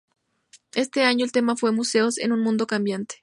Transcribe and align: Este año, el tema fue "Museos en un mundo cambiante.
Este 0.73 1.03
año, 1.03 1.23
el 1.23 1.31
tema 1.31 1.55
fue 1.55 1.71
"Museos 1.71 2.17
en 2.17 2.31
un 2.31 2.39
mundo 2.41 2.65
cambiante. 2.65 3.17